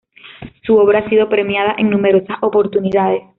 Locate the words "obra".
0.77-0.97